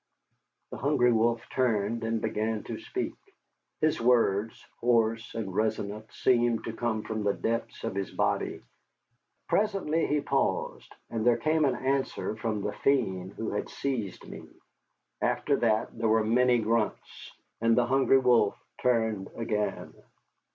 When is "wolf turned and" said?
1.13-2.19